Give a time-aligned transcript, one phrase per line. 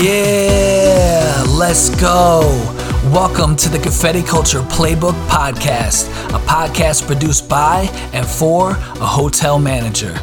[0.00, 2.42] Yeah, let's go.
[3.12, 9.58] Welcome to the Confetti Culture Playbook Podcast, a podcast produced by and for a hotel
[9.58, 10.16] manager.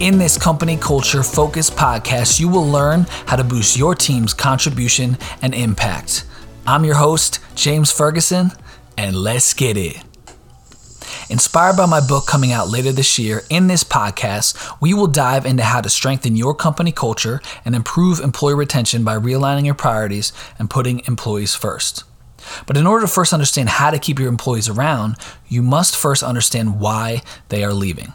[0.00, 5.16] In this company culture focused podcast, you will learn how to boost your team's contribution
[5.40, 6.24] and impact.
[6.66, 8.50] I'm your host, James Ferguson,
[8.98, 10.02] and let's get it.
[11.32, 15.46] Inspired by my book coming out later this year, in this podcast, we will dive
[15.46, 20.34] into how to strengthen your company culture and improve employee retention by realigning your priorities
[20.58, 22.04] and putting employees first.
[22.66, 25.16] But in order to first understand how to keep your employees around,
[25.48, 28.12] you must first understand why they are leaving.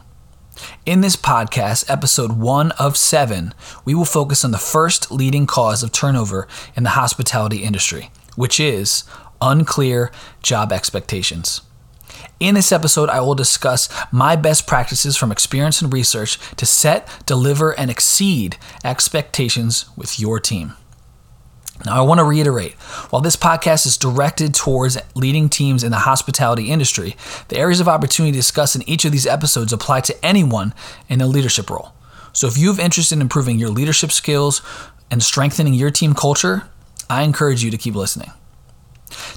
[0.86, 3.52] In this podcast, episode one of seven,
[3.84, 8.60] we will focus on the first leading cause of turnover in the hospitality industry, which
[8.60, 9.02] is
[9.40, 11.62] unclear job expectations.
[12.40, 17.08] In this episode, I will discuss my best practices from experience and research to set,
[17.26, 20.74] deliver, and exceed expectations with your team.
[21.84, 22.72] Now, I want to reiterate
[23.10, 27.16] while this podcast is directed towards leading teams in the hospitality industry,
[27.48, 30.74] the areas of opportunity discussed in each of these episodes apply to anyone
[31.08, 31.92] in a leadership role.
[32.32, 34.60] So, if you have interest in improving your leadership skills
[35.10, 36.64] and strengthening your team culture,
[37.08, 38.30] I encourage you to keep listening.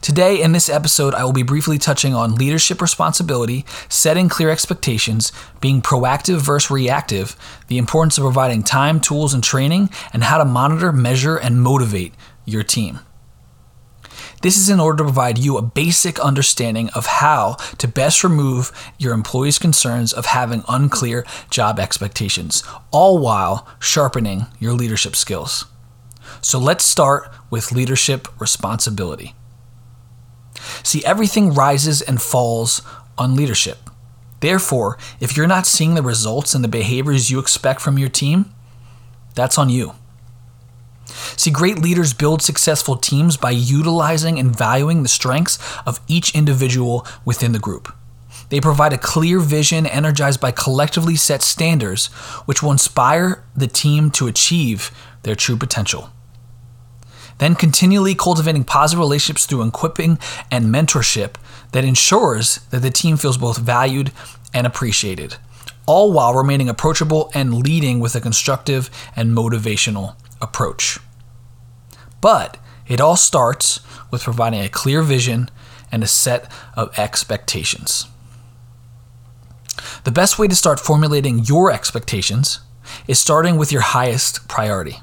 [0.02, 5.32] Today, in this episode, I will be briefly touching on leadership responsibility, setting clear expectations,
[5.60, 7.36] being proactive versus reactive,
[7.68, 12.14] the importance of providing time, tools, and training, and how to monitor, measure, and motivate
[12.46, 13.00] your team.
[14.42, 18.72] This is in order to provide you a basic understanding of how to best remove
[18.98, 25.66] your employees' concerns of having unclear job expectations, all while sharpening your leadership skills.
[26.42, 29.36] So let's start with leadership responsibility.
[30.84, 32.82] See, everything rises and falls
[33.18, 33.78] on leadership.
[34.40, 38.54] Therefore, if you're not seeing the results and the behaviors you expect from your team,
[39.36, 39.94] that's on you.
[41.38, 47.06] See, great leaders build successful teams by utilizing and valuing the strengths of each individual
[47.26, 47.94] within the group.
[48.50, 52.08] They provide a clear vision energized by collectively set standards,
[52.46, 54.92] which will inspire the team to achieve
[55.24, 56.12] their true potential.
[57.42, 60.20] Then continually cultivating positive relationships through equipping
[60.52, 61.38] and mentorship
[61.72, 64.12] that ensures that the team feels both valued
[64.54, 65.38] and appreciated,
[65.88, 71.00] all while remaining approachable and leading with a constructive and motivational approach.
[72.22, 73.80] But it all starts
[74.12, 75.50] with providing a clear vision
[75.92, 78.06] and a set of expectations.
[80.04, 82.60] The best way to start formulating your expectations
[83.08, 85.00] is starting with your highest priority.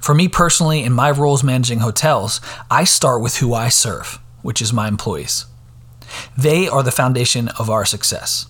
[0.00, 2.40] For me personally, in my roles managing hotels,
[2.70, 5.46] I start with who I serve, which is my employees.
[6.36, 8.46] They are the foundation of our success.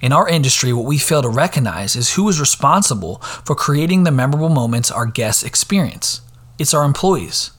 [0.00, 4.10] In our industry, what we fail to recognize is who is responsible for creating the
[4.10, 6.20] memorable moments our guests experience.
[6.58, 7.50] It's our employees.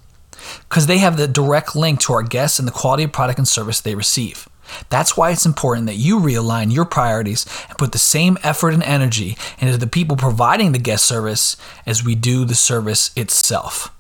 [0.70, 3.48] Because they have the direct link to our guests and the quality of product and
[3.48, 4.48] service they receive.
[4.90, 8.84] That's why it's important that you realign your priorities and put the same effort and
[8.84, 13.94] energy into the people providing the guest service as we do the service itself.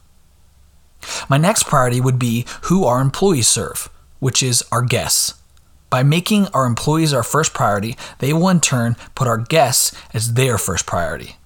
[1.29, 5.35] My next priority would be who our employees serve, which is our guests.
[5.89, 10.33] By making our employees our first priority, they will in turn put our guests as
[10.33, 11.37] their first priority.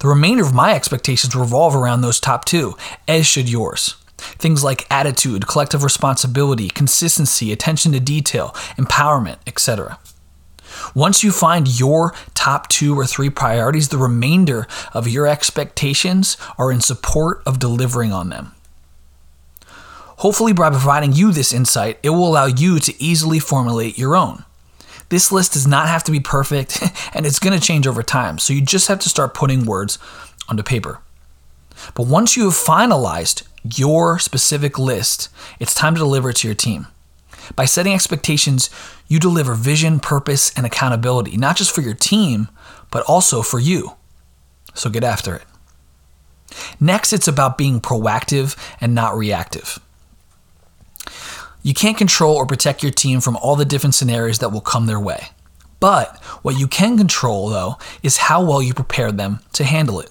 [0.00, 2.76] The remainder of my expectations revolve around those top two,
[3.06, 3.96] as should yours.
[4.18, 9.98] Things like attitude, collective responsibility, consistency, attention to detail, empowerment, etc.
[10.94, 16.70] Once you find your top two or three priorities, the remainder of your expectations are
[16.70, 18.52] in support of delivering on them.
[20.18, 24.44] Hopefully, by providing you this insight, it will allow you to easily formulate your own.
[25.10, 26.82] This list does not have to be perfect,
[27.14, 29.98] and it's going to change over time, so you just have to start putting words
[30.48, 31.00] onto paper.
[31.94, 35.28] But once you have finalized your specific list,
[35.58, 36.86] it's time to deliver it to your team.
[37.56, 38.70] By setting expectations,
[39.08, 42.48] you deliver vision, purpose, and accountability, not just for your team,
[42.90, 43.92] but also for you.
[44.74, 45.44] So get after it.
[46.80, 49.78] Next, it's about being proactive and not reactive.
[51.62, 54.86] You can't control or protect your team from all the different scenarios that will come
[54.86, 55.28] their way.
[55.80, 60.10] But what you can control, though, is how well you prepare them to handle it.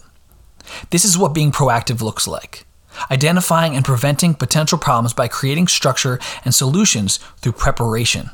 [0.89, 2.65] This is what being proactive looks like
[3.11, 8.29] identifying and preventing potential problems by creating structure and solutions through preparation.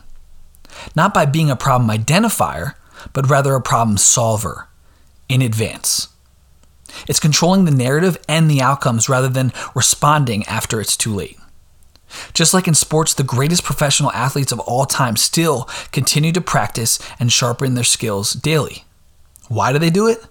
[0.95, 2.75] Not by being a problem identifier,
[3.13, 4.69] but rather a problem solver
[5.29, 6.09] in advance.
[7.07, 11.37] It's controlling the narrative and the outcomes rather than responding after it's too late.
[12.33, 16.99] Just like in sports, the greatest professional athletes of all time still continue to practice
[17.19, 18.85] and sharpen their skills daily.
[19.47, 20.23] Why do they do it?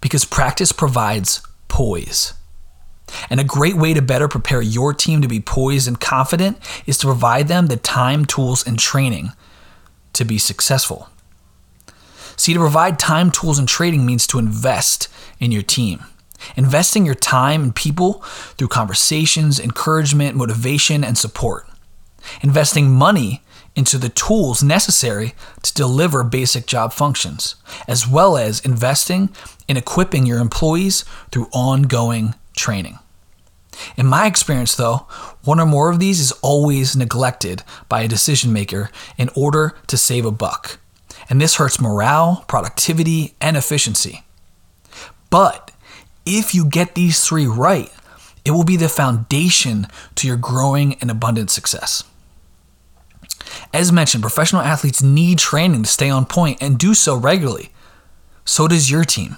[0.00, 2.34] Because practice provides poise.
[3.30, 6.98] And a great way to better prepare your team to be poised and confident is
[6.98, 9.32] to provide them the time, tools, and training
[10.14, 11.08] to be successful.
[12.36, 15.08] See, to provide time, tools, and training means to invest
[15.38, 16.04] in your team.
[16.56, 18.14] Investing your time in people
[18.58, 21.68] through conversations, encouragement, motivation, and support.
[22.42, 23.42] Investing money
[23.76, 27.56] into the tools necessary to deliver basic job functions,
[27.88, 29.30] as well as investing
[29.66, 32.98] in equipping your employees through ongoing training.
[33.96, 35.06] In my experience, though,
[35.44, 39.96] one or more of these is always neglected by a decision maker in order to
[39.96, 40.78] save a buck.
[41.28, 44.24] And this hurts morale, productivity, and efficiency.
[45.30, 45.70] But
[46.26, 47.90] if you get these three right,
[48.44, 49.86] it will be the foundation
[50.16, 52.04] to your growing and abundant success.
[53.72, 57.72] As mentioned, professional athletes need training to stay on point and do so regularly.
[58.44, 59.36] So does your team.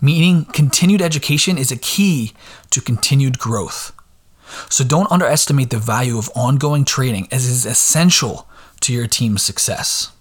[0.00, 2.32] Meaning, continued education is a key
[2.70, 3.92] to continued growth.
[4.68, 8.48] So don't underestimate the value of ongoing training as it is essential
[8.80, 10.12] to your team's success.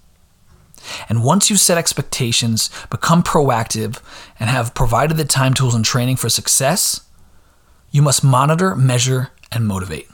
[1.08, 4.00] And once you've set expectations, become proactive,
[4.40, 7.02] and have provided the time, tools, and training for success,
[7.92, 10.08] you must monitor, measure, and motivate.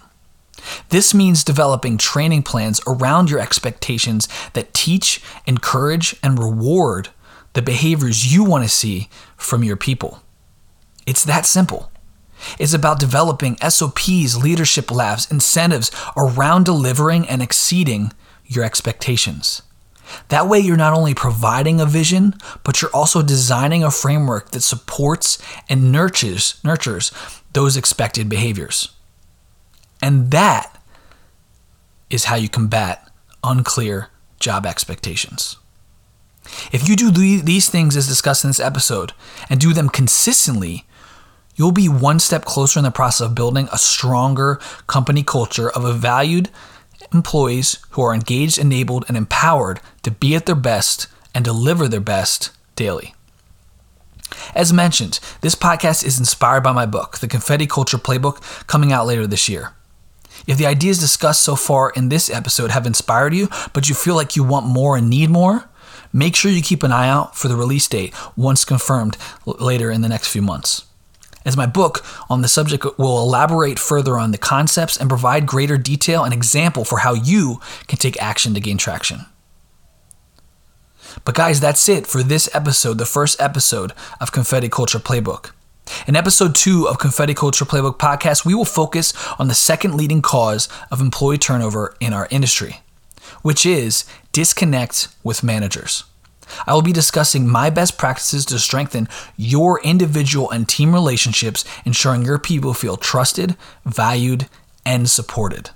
[0.90, 7.10] This means developing training plans around your expectations that teach, encourage, and reward
[7.56, 10.22] the behaviors you want to see from your people.
[11.08, 11.90] It's that simple.
[12.60, 18.12] It's about developing SOPs, leadership labs, incentives around delivering and exceeding
[18.46, 19.62] your expectations.
[20.28, 24.62] That way, you're not only providing a vision, but you're also designing a framework that
[24.62, 27.12] supports and nurtures, nurtures
[27.54, 28.90] those expected behaviors.
[30.02, 30.78] And that
[32.10, 33.10] is how you combat
[33.44, 34.10] unclear
[34.40, 35.56] job expectations.
[36.72, 39.14] If you do these things as discussed in this episode
[39.50, 40.86] and do them consistently,
[41.56, 45.96] you'll be one step closer in the process of building a stronger company culture of
[45.98, 46.50] valued
[47.14, 52.00] employees who are engaged, enabled, and empowered to be at their best and deliver their
[52.00, 53.14] best daily.
[54.54, 59.06] As mentioned, this podcast is inspired by my book, The Confetti Culture Playbook, coming out
[59.06, 59.74] later this year.
[60.48, 64.16] If the ideas discussed so far in this episode have inspired you, but you feel
[64.16, 65.70] like you want more and need more,
[66.16, 70.02] make sure you keep an eye out for the release date once confirmed later in
[70.02, 70.86] the next few months
[71.46, 75.78] as my book on the subject will elaborate further on the concepts and provide greater
[75.78, 79.28] detail and example for how you can take action to gain traction.
[81.24, 85.52] But, guys, that's it for this episode, the first episode of Confetti Culture Playbook.
[86.08, 90.22] In episode two of Confetti Culture Playbook podcast, we will focus on the second leading
[90.22, 92.82] cause of employee turnover in our industry,
[93.44, 94.04] which is
[94.36, 96.04] disconnect with managers.
[96.68, 102.24] I will be discussing my best practices to strengthen your individual and team relationships, ensuring
[102.24, 104.50] your people feel trusted, valued,
[104.86, 105.70] and supported.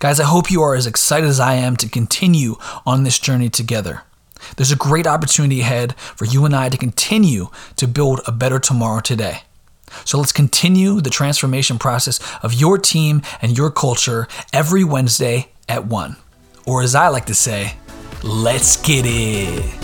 [0.00, 3.48] Guys, I hope you are as excited as I am to continue on this journey
[3.48, 4.02] together.
[4.56, 8.58] There's a great opportunity ahead for you and I to continue to build a better
[8.58, 9.42] tomorrow today.
[10.04, 15.86] So let's continue the transformation process of your team and your culture every Wednesday at
[15.86, 16.16] 1.
[16.70, 17.74] Or as I like to say,
[18.22, 19.80] Let's get it.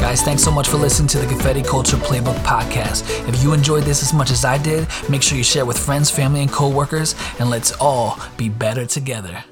[0.00, 3.28] Guys, thanks so much for listening to the Confetti Culture Playbook podcast.
[3.28, 6.10] If you enjoyed this as much as I did, make sure you share with friends,
[6.10, 9.44] family, and coworkers, and let's all be better together.